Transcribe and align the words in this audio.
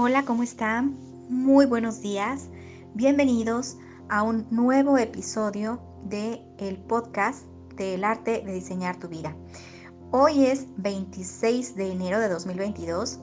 Hola, 0.00 0.24
¿cómo 0.24 0.44
están? 0.44 0.94
Muy 1.28 1.66
buenos 1.66 2.00
días. 2.00 2.50
Bienvenidos 2.94 3.76
a 4.08 4.22
un 4.22 4.46
nuevo 4.48 4.96
episodio 4.96 5.80
de 6.04 6.40
el 6.58 6.76
podcast 6.76 7.44
del 7.74 8.04
arte 8.04 8.44
de 8.46 8.54
diseñar 8.54 9.00
tu 9.00 9.08
vida. 9.08 9.34
Hoy 10.12 10.44
es 10.44 10.68
26 10.76 11.74
de 11.74 11.90
enero 11.90 12.20
de 12.20 12.28
2022 12.28 13.18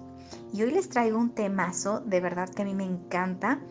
y 0.51 0.63
hoy 0.63 0.71
les 0.71 0.89
traigo 0.89 1.17
un 1.17 1.29
temazo 1.29 2.01
de 2.01 2.19
verdad 2.19 2.49
que 2.49 2.63
a 2.63 2.65
mí 2.65 2.75
me 2.75 2.83
encanta 2.83 3.61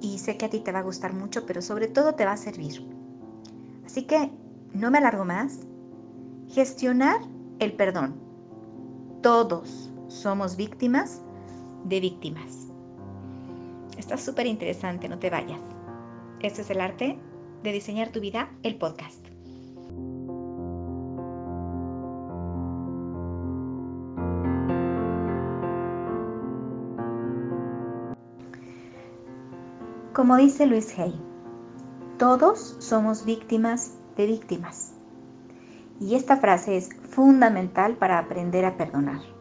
y 0.00 0.16
sé 0.16 0.38
que 0.38 0.46
a 0.46 0.50
ti 0.50 0.60
te 0.60 0.72
va 0.72 0.78
a 0.78 0.82
gustar 0.82 1.12
mucho, 1.12 1.44
pero 1.44 1.60
sobre 1.60 1.88
todo 1.88 2.14
te 2.14 2.24
va 2.24 2.32
a 2.32 2.38
servir. 2.38 2.88
Así 3.84 4.04
que 4.04 4.30
no 4.72 4.90
me 4.90 4.96
alargo 4.96 5.26
más. 5.26 5.58
Gestionar 6.48 7.20
el 7.58 7.74
perdón. 7.74 8.14
Todos 9.20 9.92
somos 10.08 10.56
víctimas 10.56 11.20
de 11.88 12.00
víctimas. 12.00 12.68
Está 13.96 14.16
súper 14.16 14.46
interesante, 14.46 15.08
no 15.08 15.18
te 15.18 15.30
vayas. 15.30 15.60
Este 16.40 16.62
es 16.62 16.70
el 16.70 16.80
arte 16.80 17.18
de 17.62 17.72
diseñar 17.72 18.10
tu 18.10 18.20
vida, 18.20 18.50
el 18.62 18.76
podcast. 18.76 19.24
Como 30.12 30.36
dice 30.36 30.66
Luis 30.66 30.98
Hay, 30.98 31.14
todos 32.18 32.76
somos 32.78 33.24
víctimas 33.26 33.98
de 34.16 34.26
víctimas. 34.26 34.94
Y 36.00 36.14
esta 36.14 36.36
frase 36.36 36.76
es 36.76 36.90
fundamental 37.10 37.96
para 37.96 38.18
aprender 38.18 38.64
a 38.64 38.76
perdonar. 38.76 39.35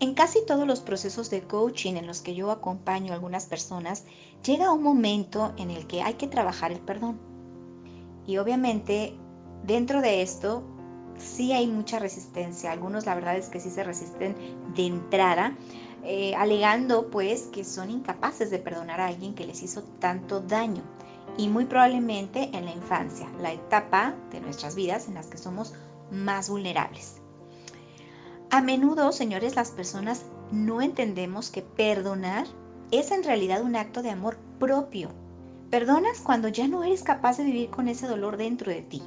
En 0.00 0.14
casi 0.14 0.44
todos 0.44 0.66
los 0.66 0.80
procesos 0.80 1.30
de 1.30 1.42
coaching 1.42 1.94
en 1.94 2.06
los 2.06 2.20
que 2.20 2.34
yo 2.34 2.50
acompaño 2.50 3.12
a 3.12 3.14
algunas 3.14 3.46
personas, 3.46 4.04
llega 4.44 4.72
un 4.72 4.82
momento 4.82 5.52
en 5.56 5.70
el 5.70 5.86
que 5.86 6.02
hay 6.02 6.14
que 6.14 6.26
trabajar 6.26 6.72
el 6.72 6.80
perdón. 6.80 7.18
Y 8.26 8.38
obviamente 8.38 9.14
dentro 9.64 10.00
de 10.00 10.22
esto 10.22 10.64
sí 11.16 11.52
hay 11.52 11.66
mucha 11.66 11.98
resistencia. 11.98 12.72
Algunos 12.72 13.06
la 13.06 13.14
verdad 13.14 13.36
es 13.36 13.48
que 13.48 13.60
sí 13.60 13.70
se 13.70 13.84
resisten 13.84 14.34
de 14.74 14.86
entrada, 14.86 15.56
eh, 16.02 16.34
alegando 16.34 17.10
pues 17.10 17.44
que 17.44 17.64
son 17.64 17.90
incapaces 17.90 18.50
de 18.50 18.58
perdonar 18.58 19.00
a 19.00 19.06
alguien 19.06 19.34
que 19.34 19.46
les 19.46 19.62
hizo 19.62 19.82
tanto 20.00 20.40
daño. 20.40 20.82
Y 21.36 21.48
muy 21.48 21.64
probablemente 21.64 22.50
en 22.52 22.64
la 22.64 22.72
infancia, 22.72 23.28
la 23.40 23.52
etapa 23.52 24.14
de 24.30 24.40
nuestras 24.40 24.74
vidas 24.74 25.08
en 25.08 25.14
las 25.14 25.26
que 25.26 25.38
somos 25.38 25.74
más 26.10 26.48
vulnerables. 26.48 27.23
A 28.54 28.60
menudo, 28.60 29.10
señores, 29.10 29.56
las 29.56 29.72
personas 29.72 30.26
no 30.52 30.80
entendemos 30.80 31.50
que 31.50 31.62
perdonar 31.62 32.46
es 32.92 33.10
en 33.10 33.24
realidad 33.24 33.62
un 33.62 33.74
acto 33.74 34.00
de 34.00 34.10
amor 34.10 34.38
propio. 34.60 35.08
Perdonas 35.70 36.20
cuando 36.20 36.46
ya 36.46 36.68
no 36.68 36.84
eres 36.84 37.02
capaz 37.02 37.38
de 37.38 37.42
vivir 37.42 37.70
con 37.70 37.88
ese 37.88 38.06
dolor 38.06 38.36
dentro 38.36 38.70
de 38.70 38.82
ti 38.82 39.02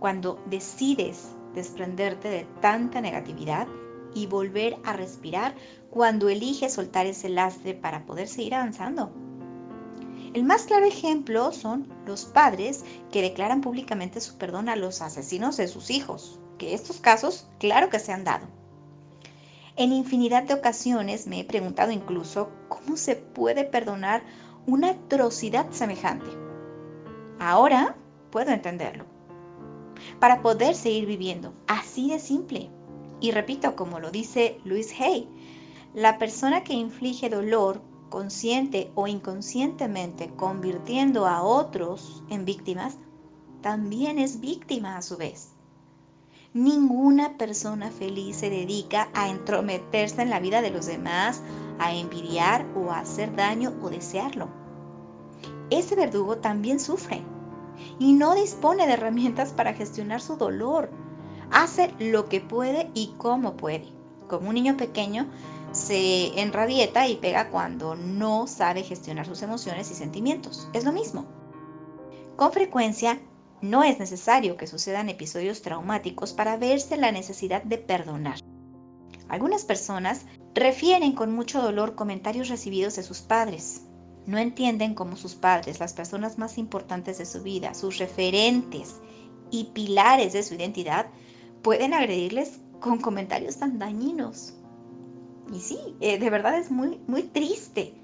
cuando 0.00 0.42
decides 0.46 1.28
desprenderte 1.54 2.28
de 2.28 2.48
tanta 2.60 3.00
negatividad 3.00 3.68
y 4.12 4.26
volver 4.26 4.76
a 4.82 4.92
respirar 4.92 5.54
cuando 5.88 6.28
eliges 6.28 6.72
soltar 6.72 7.06
ese 7.06 7.28
lastre 7.28 7.74
para 7.74 8.04
poder 8.04 8.26
seguir 8.26 8.56
avanzando. 8.56 9.12
El 10.32 10.42
más 10.42 10.64
claro 10.64 10.84
ejemplo 10.84 11.52
son 11.52 11.86
los 12.06 12.24
padres 12.24 12.84
que 13.12 13.22
declaran 13.22 13.60
públicamente 13.60 14.20
su 14.20 14.36
perdón 14.36 14.68
a 14.68 14.74
los 14.74 15.00
asesinos 15.00 15.58
de 15.58 15.68
sus 15.68 15.90
hijos, 15.90 16.40
que 16.58 16.74
estos 16.74 16.98
casos 16.98 17.46
claro 17.60 17.88
que 17.88 18.00
se 18.00 18.12
han 18.12 18.24
dado. 18.24 18.48
En 19.76 19.92
infinidad 19.92 20.44
de 20.44 20.54
ocasiones 20.54 21.26
me 21.26 21.40
he 21.40 21.44
preguntado 21.44 21.90
incluso 21.90 22.50
cómo 22.68 22.96
se 22.96 23.16
puede 23.16 23.64
perdonar 23.64 24.22
una 24.66 24.90
atrocidad 24.90 25.70
semejante. 25.70 26.30
Ahora 27.40 27.96
puedo 28.30 28.52
entenderlo 28.52 29.04
para 30.20 30.42
poder 30.42 30.74
seguir 30.76 31.06
viviendo. 31.06 31.54
Así 31.66 32.10
de 32.10 32.18
simple. 32.20 32.70
Y 33.20 33.32
repito, 33.32 33.74
como 33.74 34.00
lo 34.00 34.10
dice 34.10 34.58
Luis 34.64 34.94
Hay, 35.00 35.28
la 35.92 36.18
persona 36.18 36.62
que 36.62 36.74
inflige 36.74 37.28
dolor 37.28 37.82
consciente 38.10 38.92
o 38.94 39.08
inconscientemente 39.08 40.30
convirtiendo 40.36 41.26
a 41.26 41.42
otros 41.42 42.22
en 42.30 42.44
víctimas, 42.44 42.96
también 43.60 44.18
es 44.18 44.40
víctima 44.40 44.96
a 44.96 45.02
su 45.02 45.16
vez. 45.16 45.53
Ninguna 46.54 47.36
persona 47.36 47.90
feliz 47.90 48.36
se 48.36 48.48
dedica 48.48 49.08
a 49.12 49.28
entrometerse 49.28 50.22
en 50.22 50.30
la 50.30 50.38
vida 50.38 50.62
de 50.62 50.70
los 50.70 50.86
demás, 50.86 51.42
a 51.80 51.92
envidiar 51.92 52.64
o 52.76 52.92
a 52.92 53.00
hacer 53.00 53.34
daño 53.34 53.72
o 53.82 53.90
desearlo. 53.90 54.46
Ese 55.70 55.96
verdugo 55.96 56.36
también 56.36 56.78
sufre 56.78 57.22
y 57.98 58.12
no 58.12 58.36
dispone 58.36 58.86
de 58.86 58.92
herramientas 58.92 59.52
para 59.52 59.74
gestionar 59.74 60.20
su 60.20 60.36
dolor. 60.36 60.90
Hace 61.50 61.92
lo 61.98 62.28
que 62.28 62.40
puede 62.40 62.88
y 62.94 63.14
como 63.18 63.56
puede. 63.56 63.88
Como 64.28 64.50
un 64.50 64.54
niño 64.54 64.76
pequeño 64.76 65.26
se 65.72 66.40
enrabieta 66.40 67.08
y 67.08 67.16
pega 67.16 67.50
cuando 67.50 67.96
no 67.96 68.46
sabe 68.46 68.84
gestionar 68.84 69.26
sus 69.26 69.42
emociones 69.42 69.90
y 69.90 69.94
sentimientos. 69.94 70.68
Es 70.72 70.84
lo 70.84 70.92
mismo. 70.92 71.26
Con 72.36 72.52
frecuencia 72.52 73.20
no 73.60 73.82
es 73.82 73.98
necesario 73.98 74.56
que 74.56 74.66
sucedan 74.66 75.08
episodios 75.08 75.62
traumáticos 75.62 76.32
para 76.32 76.56
verse 76.56 76.96
la 76.96 77.12
necesidad 77.12 77.62
de 77.62 77.78
perdonar. 77.78 78.38
Algunas 79.28 79.64
personas 79.64 80.26
refieren 80.54 81.12
con 81.12 81.34
mucho 81.34 81.62
dolor 81.62 81.94
comentarios 81.94 82.48
recibidos 82.48 82.96
de 82.96 83.02
sus 83.02 83.20
padres, 83.20 83.82
no 84.26 84.38
entienden 84.38 84.94
cómo 84.94 85.16
sus 85.16 85.34
padres, 85.34 85.80
las 85.80 85.92
personas 85.92 86.38
más 86.38 86.56
importantes 86.56 87.18
de 87.18 87.26
su 87.26 87.42
vida, 87.42 87.74
sus 87.74 87.98
referentes 87.98 88.96
y 89.50 89.64
pilares 89.64 90.32
de 90.32 90.42
su 90.42 90.54
identidad, 90.54 91.06
pueden 91.62 91.92
agredirles 91.92 92.60
con 92.80 93.00
comentarios 93.00 93.58
tan 93.58 93.78
dañinos. 93.78 94.54
Y 95.52 95.60
sí, 95.60 95.78
eh, 96.00 96.18
de 96.18 96.30
verdad 96.30 96.58
es 96.58 96.70
muy, 96.70 97.00
muy 97.06 97.22
triste. 97.22 97.94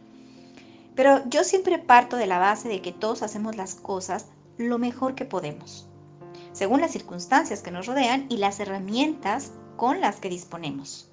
Pero 0.94 1.22
yo 1.28 1.42
siempre 1.42 1.78
parto 1.78 2.16
de 2.16 2.26
la 2.26 2.38
base 2.38 2.68
de 2.68 2.82
que 2.82 2.92
todos 2.92 3.22
hacemos 3.22 3.56
las 3.56 3.74
cosas 3.74 4.26
lo 4.60 4.78
mejor 4.78 5.14
que 5.14 5.24
podemos, 5.24 5.86
según 6.52 6.80
las 6.80 6.92
circunstancias 6.92 7.62
que 7.62 7.70
nos 7.70 7.86
rodean 7.86 8.26
y 8.28 8.36
las 8.36 8.60
herramientas 8.60 9.52
con 9.76 10.00
las 10.00 10.20
que 10.20 10.28
disponemos. 10.28 11.08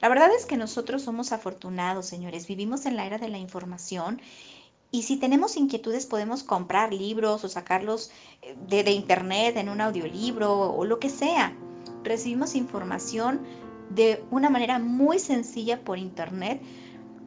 La 0.00 0.08
verdad 0.08 0.30
es 0.36 0.46
que 0.46 0.56
nosotros 0.56 1.02
somos 1.02 1.32
afortunados, 1.32 2.06
señores. 2.06 2.46
Vivimos 2.46 2.86
en 2.86 2.96
la 2.96 3.06
era 3.06 3.18
de 3.18 3.28
la 3.28 3.38
información 3.38 4.20
y 4.90 5.02
si 5.02 5.16
tenemos 5.16 5.56
inquietudes 5.56 6.06
podemos 6.06 6.42
comprar 6.42 6.94
libros 6.94 7.44
o 7.44 7.48
sacarlos 7.48 8.10
eh, 8.42 8.56
de, 8.68 8.90
internet 8.92 9.56
en 9.56 9.68
un 9.68 9.80
audiolibro 9.80 10.72
o 10.72 10.84
lo 10.84 10.98
que 10.98 11.10
sea. 11.10 11.52
Recibimos 12.04 12.54
información 12.54 13.40
de 13.90 14.24
una 14.30 14.50
manera 14.50 14.78
muy 14.78 15.18
sencilla 15.18 15.82
por 15.82 15.98
internet 15.98 16.62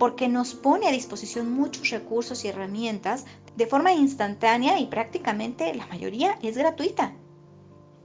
porque 0.01 0.27
nos 0.27 0.55
pone 0.55 0.87
a 0.87 0.91
disposición 0.91 1.53
muchos 1.53 1.91
recursos 1.91 2.43
y 2.43 2.47
herramientas 2.47 3.27
de 3.55 3.67
forma 3.67 3.93
instantánea 3.93 4.79
y 4.79 4.87
prácticamente 4.87 5.71
la 5.75 5.85
mayoría 5.85 6.39
es 6.41 6.57
gratuita. 6.57 7.13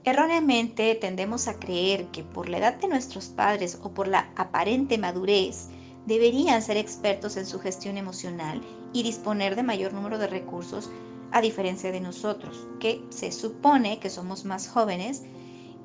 Erróneamente 0.04 0.94
tendemos 0.96 1.48
a 1.48 1.58
creer 1.58 2.04
que 2.08 2.22
por 2.22 2.50
la 2.50 2.58
edad 2.58 2.74
de 2.74 2.88
nuestros 2.88 3.28
padres 3.28 3.78
o 3.82 3.94
por 3.94 4.08
la 4.08 4.30
aparente 4.36 4.98
madurez 4.98 5.68
deberían 6.04 6.60
ser 6.60 6.76
expertos 6.76 7.38
en 7.38 7.46
su 7.46 7.60
gestión 7.60 7.96
emocional 7.96 8.60
y 8.92 9.02
disponer 9.02 9.56
de 9.56 9.62
mayor 9.62 9.94
número 9.94 10.18
de 10.18 10.26
recursos 10.26 10.90
a 11.32 11.40
diferencia 11.40 11.92
de 11.92 12.02
nosotros, 12.02 12.68
que 12.78 13.02
se 13.08 13.32
supone 13.32 14.00
que 14.00 14.10
somos 14.10 14.44
más 14.44 14.68
jóvenes 14.68 15.22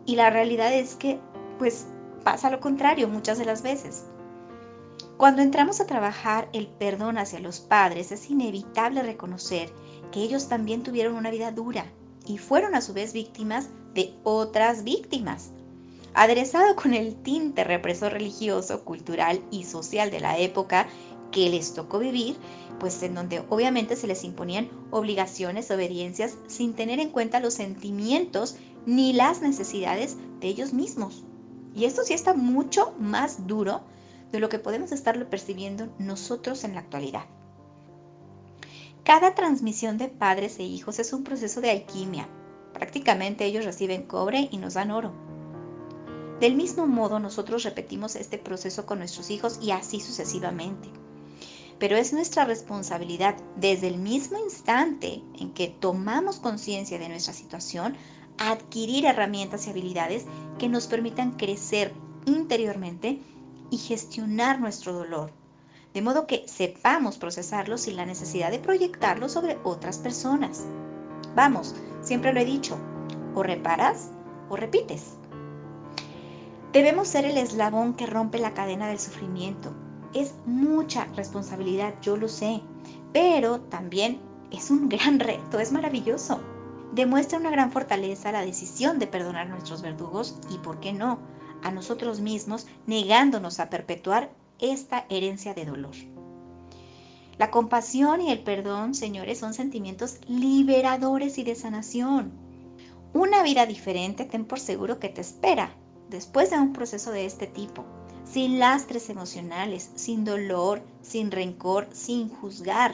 y 0.05 0.17
la 0.17 0.29
realidad 0.29 0.73
es 0.73 0.95
que 0.95 1.21
pues 1.57 1.87
pasa 2.25 2.51
lo 2.51 2.59
contrario 2.59 3.07
muchas 3.07 3.37
de 3.37 3.45
las 3.45 3.61
veces. 3.61 4.07
Cuando 5.17 5.41
entramos 5.41 5.79
a 5.79 5.87
trabajar 5.87 6.49
el 6.53 6.67
perdón 6.67 7.17
hacia 7.17 7.39
los 7.39 7.59
padres 7.59 8.11
es 8.11 8.29
inevitable 8.29 9.03
reconocer 9.03 9.71
que 10.11 10.21
ellos 10.21 10.47
también 10.47 10.83
tuvieron 10.83 11.15
una 11.15 11.31
vida 11.31 11.51
dura 11.51 11.85
y 12.25 12.37
fueron 12.37 12.75
a 12.75 12.81
su 12.81 12.93
vez 12.93 13.13
víctimas 13.13 13.69
de 13.93 14.13
otras 14.23 14.83
víctimas. 14.83 15.51
Aderezado 16.13 16.75
con 16.75 16.93
el 16.93 17.15
tinte 17.15 17.63
represor 17.63 18.13
religioso, 18.13 18.83
cultural 18.83 19.41
y 19.49 19.63
social 19.63 20.11
de 20.11 20.19
la 20.19 20.37
época 20.37 20.87
que 21.31 21.49
les 21.49 21.73
tocó 21.73 21.99
vivir, 21.99 22.35
pues 22.79 23.01
en 23.03 23.15
donde 23.15 23.43
obviamente 23.49 23.95
se 23.95 24.07
les 24.07 24.23
imponían 24.23 24.69
obligaciones, 24.91 25.71
obediencias, 25.71 26.35
sin 26.47 26.73
tener 26.73 26.99
en 26.99 27.09
cuenta 27.09 27.39
los 27.39 27.53
sentimientos 27.53 28.57
ni 28.85 29.13
las 29.13 29.41
necesidades 29.41 30.17
de 30.41 30.47
ellos 30.47 30.73
mismos. 30.73 31.23
Y 31.73 31.85
esto 31.85 32.03
sí 32.03 32.13
está 32.13 32.33
mucho 32.33 32.93
más 32.99 33.47
duro 33.47 33.81
de 34.31 34.39
lo 34.39 34.49
que 34.49 34.59
podemos 34.59 34.91
estarlo 34.91 35.29
percibiendo 35.29 35.93
nosotros 35.99 36.63
en 36.63 36.73
la 36.73 36.81
actualidad. 36.81 37.25
Cada 39.03 39.33
transmisión 39.33 39.97
de 39.97 40.09
padres 40.09 40.59
e 40.59 40.63
hijos 40.63 40.99
es 40.99 41.11
un 41.11 41.23
proceso 41.23 41.59
de 41.59 41.71
alquimia. 41.71 42.29
Prácticamente 42.73 43.45
ellos 43.45 43.65
reciben 43.65 44.03
cobre 44.03 44.47
y 44.51 44.57
nos 44.57 44.75
dan 44.75 44.91
oro. 44.91 45.11
Del 46.39 46.55
mismo 46.55 46.87
modo, 46.87 47.19
nosotros 47.19 47.63
repetimos 47.63 48.15
este 48.15 48.37
proceso 48.37 48.85
con 48.85 48.99
nuestros 48.99 49.29
hijos 49.29 49.59
y 49.61 49.71
así 49.71 49.99
sucesivamente. 49.99 50.89
Pero 51.77 51.97
es 51.97 52.13
nuestra 52.13 52.45
responsabilidad 52.45 53.35
desde 53.55 53.87
el 53.87 53.97
mismo 53.97 54.37
instante 54.37 55.23
en 55.39 55.51
que 55.53 55.67
tomamos 55.67 56.39
conciencia 56.39 56.99
de 56.99 57.09
nuestra 57.09 57.33
situación, 57.33 57.95
adquirir 58.37 59.05
herramientas 59.05 59.67
y 59.67 59.71
habilidades 59.71 60.25
que 60.57 60.69
nos 60.69 60.87
permitan 60.87 61.31
crecer 61.31 61.93
interiormente 62.25 63.19
y 63.71 63.77
gestionar 63.77 64.59
nuestro 64.59 64.93
dolor, 64.93 65.31
de 65.95 66.03
modo 66.03 66.27
que 66.27 66.47
sepamos 66.47 67.17
procesarlo 67.17 67.79
sin 67.79 67.95
la 67.95 68.05
necesidad 68.05 68.51
de 68.51 68.59
proyectarlo 68.59 69.27
sobre 69.27 69.57
otras 69.63 69.97
personas. 69.97 70.65
Vamos, 71.35 71.73
siempre 72.01 72.33
lo 72.33 72.39
he 72.39 72.45
dicho, 72.45 72.77
o 73.33 73.41
reparas 73.41 74.11
o 74.49 74.57
repites. 74.57 75.13
Debemos 76.73 77.07
ser 77.07 77.25
el 77.25 77.37
eslabón 77.37 77.93
que 77.95 78.05
rompe 78.05 78.37
la 78.37 78.53
cadena 78.53 78.87
del 78.87 78.99
sufrimiento. 78.99 79.73
Es 80.13 80.35
mucha 80.45 81.05
responsabilidad, 81.15 81.95
yo 82.01 82.17
lo 82.17 82.27
sé, 82.27 82.61
pero 83.13 83.61
también 83.61 84.21
es 84.51 84.69
un 84.69 84.89
gran 84.89 85.19
reto, 85.19 85.59
es 85.59 85.71
maravilloso. 85.71 86.39
Demuestra 86.93 87.39
una 87.39 87.51
gran 87.51 87.71
fortaleza 87.71 88.33
la 88.33 88.45
decisión 88.45 88.99
de 88.99 89.07
perdonar 89.07 89.47
a 89.47 89.49
nuestros 89.49 89.81
verdugos 89.81 90.37
y, 90.49 90.57
¿por 90.57 90.79
qué 90.81 90.91
no?, 90.91 91.19
a 91.63 91.71
nosotros 91.71 92.19
mismos, 92.19 92.67
negándonos 92.87 93.59
a 93.59 93.69
perpetuar 93.69 94.31
esta 94.59 95.05
herencia 95.09 95.53
de 95.53 95.65
dolor. 95.65 95.95
La 97.37 97.49
compasión 97.49 98.21
y 98.21 98.31
el 98.31 98.43
perdón, 98.43 98.93
señores, 98.93 99.39
son 99.39 99.53
sentimientos 99.53 100.19
liberadores 100.27 101.37
y 101.37 101.43
de 101.43 101.55
sanación. 101.55 102.31
Una 103.13 103.41
vida 103.41 103.65
diferente, 103.65 104.25
ten 104.25 104.45
por 104.45 104.59
seguro 104.59 104.99
que 104.99 105.09
te 105.09 105.21
espera 105.21 105.73
después 106.09 106.51
de 106.51 106.59
un 106.59 106.71
proceso 106.71 107.11
de 107.11 107.25
este 107.25 107.47
tipo, 107.47 107.83
sin 108.25 108.59
lastres 108.59 109.09
emocionales, 109.09 109.89
sin 109.95 110.23
dolor, 110.23 110.83
sin 111.01 111.31
rencor, 111.31 111.87
sin 111.91 112.29
juzgar. 112.29 112.93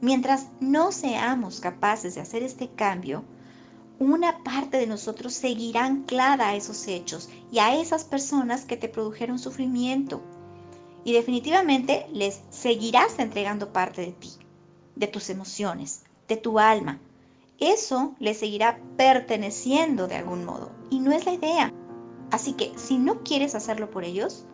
Mientras 0.00 0.48
no 0.60 0.92
seamos 0.92 1.60
capaces 1.60 2.14
de 2.14 2.20
hacer 2.20 2.42
este 2.42 2.68
cambio, 2.68 3.24
una 3.98 4.42
parte 4.44 4.76
de 4.76 4.86
nosotros 4.86 5.32
seguirá 5.32 5.84
anclada 5.84 6.48
a 6.48 6.56
esos 6.56 6.86
hechos 6.86 7.28
y 7.50 7.58
a 7.58 7.80
esas 7.80 8.04
personas 8.04 8.64
que 8.64 8.76
te 8.76 8.88
produjeron 8.88 9.38
sufrimiento. 9.38 10.22
Y 11.04 11.12
definitivamente 11.12 12.06
les 12.12 12.42
seguirás 12.50 13.18
entregando 13.18 13.72
parte 13.72 14.02
de 14.02 14.12
ti, 14.12 14.30
de 14.96 15.06
tus 15.06 15.30
emociones, 15.30 16.02
de 16.28 16.36
tu 16.36 16.58
alma. 16.58 16.98
Eso 17.58 18.14
les 18.18 18.38
seguirá 18.38 18.78
perteneciendo 18.96 20.08
de 20.08 20.16
algún 20.16 20.44
modo. 20.44 20.72
Y 20.90 20.98
no 20.98 21.12
es 21.12 21.24
la 21.24 21.32
idea. 21.32 21.72
Así 22.30 22.52
que 22.52 22.72
si 22.76 22.98
no 22.98 23.22
quieres 23.22 23.54
hacerlo 23.54 23.90
por 23.90 24.04
ellos, 24.04 24.44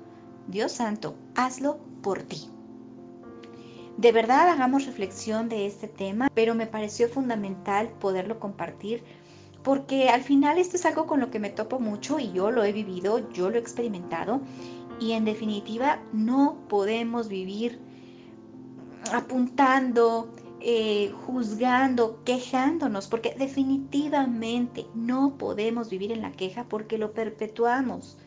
Dios 0.47 0.73
santo, 0.73 1.17
hazlo 1.35 1.79
por 2.03 2.23
ti. 2.23 2.49
De 3.97 4.13
verdad 4.13 4.49
hagamos 4.49 4.87
reflexión 4.87 5.49
de 5.49 5.67
este 5.67 5.87
tema, 5.87 6.29
pero 6.35 6.55
me 6.55 6.67
pareció 6.67 7.09
fundamental 7.09 7.89
poderlo 8.01 8.41
compartir 8.41 9.05
porque 9.63 10.09
al 10.09 10.23
final 10.23 10.59
esto 10.59 10.77
es 10.77 10.85
algo 10.87 11.07
con 11.07 11.21
lo 11.21 11.31
que 11.31 11.39
me 11.39 11.51
topo 11.51 11.79
mucho 11.79 12.19
y 12.19 12.33
yo 12.33 12.51
lo 12.51 12.65
he 12.65 12.73
vivido, 12.73 13.31
yo 13.33 13.51
lo 13.51 13.57
he 13.57 13.61
experimentado 13.61 14.41
y 15.01 15.13
en 15.13 15.25
definitiva 15.25 16.01
no 16.13 16.59
podemos 16.69 17.29
vivir 17.29 17.81
apuntando, 19.13 20.33
eh, 20.61 21.13
juzgando, 21.27 22.23
quejándonos, 22.25 23.09
porque 23.09 23.35
definitivamente 23.37 24.87
no 24.95 25.37
podemos 25.39 25.91
vivir 25.91 26.13
en 26.13 26.23
la 26.23 26.33
queja 26.33 26.65
porque 26.69 26.99
lo 26.99 27.13
perpetuamos. 27.13 28.19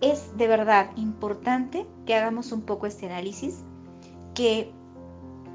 Es 0.00 0.36
de 0.36 0.46
verdad 0.46 0.90
importante 0.96 1.86
que 2.06 2.14
hagamos 2.14 2.52
un 2.52 2.62
poco 2.62 2.86
este 2.86 3.06
análisis, 3.06 3.64
que 4.34 4.72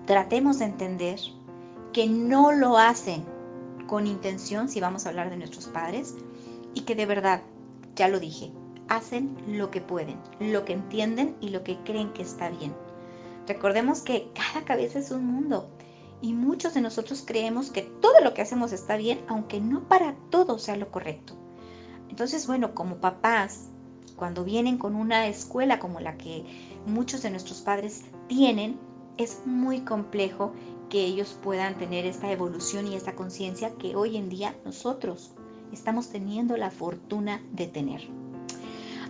tratemos 0.06 0.60
de 0.60 0.66
entender 0.66 1.20
que 1.94 2.08
no 2.08 2.52
lo 2.52 2.78
hacen 2.78 3.35
con 3.88 4.08
intención, 4.08 4.70
si 4.70 4.80
vamos 4.80 5.06
a 5.06 5.10
hablar 5.10 5.30
de 5.30 5.38
nuestros 5.38 5.68
padres, 5.68 6.16
y 6.74 6.82
que 6.82 6.96
de 6.96 7.06
verdad, 7.06 7.42
ya 7.96 8.08
lo 8.08 8.20
dije, 8.20 8.52
hacen 8.88 9.36
lo 9.48 9.72
que 9.72 9.82
pueden, 9.82 10.18
lo 10.40 10.66
que 10.66 10.74
entienden 10.74 11.36
y 11.42 11.50
lo 11.50 11.64
que 11.64 11.78
creen 11.84 12.14
que 12.14 12.22
está 12.22 12.50
bien. 12.50 12.74
Recordemos 13.48 14.02
que 14.02 14.30
cada 14.34 14.66
cabeza 14.66 15.00
es 15.00 15.12
un 15.12 15.26
mundo 15.26 15.70
y 16.22 16.34
muchos 16.34 16.74
de 16.74 16.82
nosotros 16.82 17.24
creemos 17.26 17.72
que 17.72 17.84
todo 17.84 18.20
lo 18.22 18.34
que 18.34 18.42
hacemos 18.42 18.72
está 18.72 18.98
bien, 18.98 19.22
aunque 19.28 19.62
no 19.62 19.88
para 19.88 20.16
todo 20.30 20.58
sea 20.58 20.76
lo 20.76 20.92
correcto. 20.92 21.36
Entonces, 22.10 22.48
bueno, 22.48 22.74
como 22.74 22.98
papás, 22.98 23.70
cuando 24.16 24.44
vienen 24.44 24.78
con 24.78 24.96
una 24.96 25.28
escuela 25.28 25.80
como 25.80 26.00
la 26.00 26.18
que 26.18 26.46
muchos 26.86 27.22
de 27.22 27.30
nuestros 27.30 27.62
padres 27.62 28.04
tienen, 28.28 28.80
es 29.18 29.42
muy 29.46 29.82
complejo 29.82 30.54
que 30.90 31.04
ellos 31.04 31.38
puedan 31.42 31.78
tener 31.78 32.06
esta 32.06 32.32
evolución 32.32 32.88
y 32.88 32.96
esta 32.96 33.16
conciencia 33.16 33.76
que 33.76 33.96
hoy 33.96 34.18
en 34.18 34.30
día 34.30 34.56
nosotros 34.66 35.32
estamos 35.72 36.10
teniendo 36.10 36.58
la 36.58 36.72
fortuna 36.72 37.42
de 37.52 37.68
tener. 37.68 38.02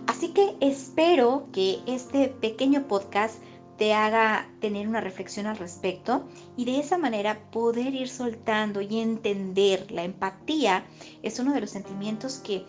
Así 0.06 0.28
que 0.28 0.56
espero 0.60 1.48
que 1.52 1.80
este 1.86 2.28
pequeño 2.28 2.86
podcast 2.86 3.42
te 3.76 3.92
haga 3.92 4.48
tener 4.60 4.88
una 4.88 5.00
reflexión 5.00 5.46
al 5.46 5.58
respecto 5.58 6.26
y 6.56 6.64
de 6.64 6.78
esa 6.78 6.96
manera 6.96 7.50
poder 7.50 7.94
ir 7.94 8.08
soltando 8.08 8.80
y 8.80 9.00
entender. 9.00 9.90
La 9.90 10.04
empatía 10.04 10.86
es 11.22 11.38
uno 11.38 11.52
de 11.52 11.60
los 11.60 11.70
sentimientos 11.70 12.38
que 12.38 12.64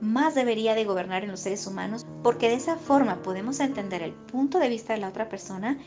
más 0.00 0.34
debería 0.34 0.74
de 0.74 0.84
gobernar 0.84 1.24
en 1.24 1.30
los 1.30 1.40
seres 1.40 1.66
humanos 1.66 2.06
porque 2.22 2.48
de 2.48 2.54
esa 2.54 2.76
forma 2.76 3.22
podemos 3.22 3.60
entender 3.60 4.02
el 4.02 4.12
punto 4.12 4.58
de 4.58 4.68
vista 4.68 4.94
de 4.94 5.00
la 5.00 5.08
otra 5.08 5.28
persona 5.28 5.78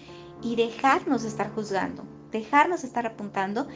y 0.42 0.56
dejarnos 0.56 1.24
de 1.24 1.30
estar 1.30 1.54
juzgando, 1.54 2.04
dejarnos 2.32 2.82
de 2.82 2.88
estar 2.88 3.06
apuntando 3.06 3.68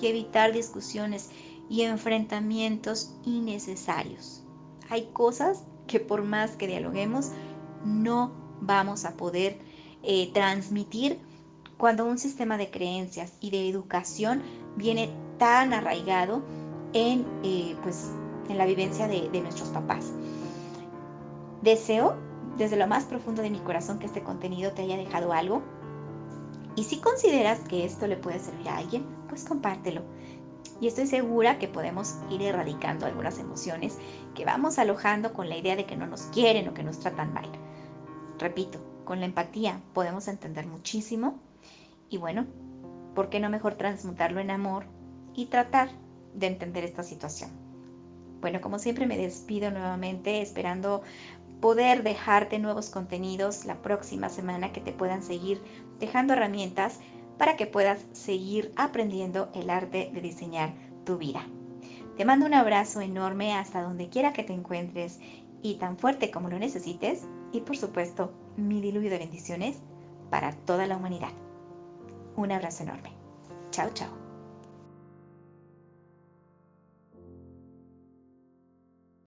y 0.00 0.06
evitar 0.06 0.52
discusiones 0.52 1.30
y 1.68 1.82
enfrentamientos 1.82 3.14
innecesarios. 3.24 4.42
Hay 4.88 5.08
cosas 5.12 5.64
que 5.86 6.00
por 6.00 6.22
más 6.22 6.52
que 6.52 6.66
dialoguemos 6.66 7.30
no 7.84 8.32
vamos 8.60 9.04
a 9.04 9.16
poder 9.16 9.58
eh, 10.02 10.30
transmitir 10.32 11.18
cuando 11.76 12.04
un 12.04 12.18
sistema 12.18 12.56
de 12.56 12.70
creencias 12.70 13.34
y 13.40 13.50
de 13.50 13.68
educación 13.68 14.42
viene 14.76 15.10
tan 15.38 15.72
arraigado 15.72 16.42
en, 16.92 17.26
eh, 17.42 17.76
pues, 17.82 18.10
en 18.48 18.58
la 18.58 18.66
vivencia 18.66 19.08
de 19.08 19.40
nuestros 19.40 19.68
papás. 19.70 20.12
Deseo 21.62 22.16
desde 22.56 22.76
lo 22.76 22.86
más 22.86 23.04
profundo 23.04 23.42
de 23.42 23.50
mi 23.50 23.58
corazón 23.58 23.98
que 23.98 24.06
este 24.06 24.22
contenido 24.22 24.72
te 24.72 24.82
haya 24.82 24.96
dejado 24.96 25.32
algo. 25.32 25.62
Y 26.76 26.84
si 26.84 26.98
consideras 27.00 27.60
que 27.60 27.84
esto 27.84 28.06
le 28.06 28.16
puede 28.16 28.38
servir 28.38 28.68
a 28.68 28.76
alguien, 28.76 29.04
pues 29.28 29.44
compártelo. 29.44 30.02
Y 30.80 30.88
estoy 30.88 31.06
segura 31.06 31.58
que 31.58 31.68
podemos 31.68 32.16
ir 32.30 32.42
erradicando 32.42 33.06
algunas 33.06 33.38
emociones 33.38 33.98
que 34.34 34.44
vamos 34.44 34.78
alojando 34.78 35.32
con 35.32 35.48
la 35.48 35.56
idea 35.56 35.74
de 35.74 35.86
que 35.86 35.96
no 35.96 36.06
nos 36.06 36.22
quieren 36.24 36.68
o 36.68 36.74
que 36.74 36.82
nos 36.82 37.00
tratan 37.00 37.32
mal. 37.32 37.50
Repito, 38.38 38.78
con 39.04 39.20
la 39.20 39.26
empatía 39.26 39.80
podemos 39.94 40.28
entender 40.28 40.66
muchísimo 40.66 41.40
y 42.10 42.18
bueno, 42.18 42.46
¿por 43.14 43.30
qué 43.30 43.40
no 43.40 43.48
mejor 43.48 43.76
transmutarlo 43.76 44.40
en 44.40 44.50
amor 44.50 44.84
y 45.34 45.46
tratar 45.46 45.88
de 46.34 46.46
entender 46.48 46.84
esta 46.84 47.02
situación? 47.02 47.50
Bueno, 48.42 48.60
como 48.60 48.78
siempre 48.78 49.06
me 49.06 49.16
despido 49.16 49.70
nuevamente 49.70 50.42
esperando 50.42 51.02
poder 51.60 52.02
dejarte 52.02 52.58
nuevos 52.58 52.90
contenidos 52.90 53.64
la 53.64 53.80
próxima 53.82 54.28
semana 54.28 54.72
que 54.72 54.80
te 54.80 54.92
puedan 54.92 55.22
seguir 55.22 55.62
dejando 55.98 56.34
herramientas 56.34 57.00
para 57.38 57.56
que 57.56 57.66
puedas 57.66 58.04
seguir 58.12 58.72
aprendiendo 58.76 59.50
el 59.54 59.70
arte 59.70 60.10
de 60.12 60.20
diseñar 60.20 60.74
tu 61.04 61.18
vida. 61.18 61.46
Te 62.16 62.24
mando 62.24 62.46
un 62.46 62.54
abrazo 62.54 63.00
enorme 63.00 63.54
hasta 63.54 63.82
donde 63.82 64.08
quiera 64.08 64.32
que 64.32 64.42
te 64.42 64.52
encuentres 64.52 65.20
y 65.62 65.74
tan 65.74 65.98
fuerte 65.98 66.30
como 66.30 66.48
lo 66.48 66.58
necesites 66.58 67.26
y 67.52 67.60
por 67.60 67.76
supuesto 67.76 68.32
mi 68.56 68.80
diluvio 68.80 69.10
de 69.10 69.18
bendiciones 69.18 69.78
para 70.30 70.52
toda 70.52 70.86
la 70.86 70.96
humanidad. 70.96 71.32
Un 72.36 72.52
abrazo 72.52 72.82
enorme. 72.82 73.12
Chao, 73.70 73.90
chao. 73.92 74.25